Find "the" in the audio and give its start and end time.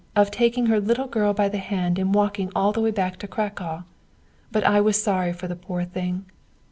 1.47-1.59, 2.71-2.81, 5.47-5.55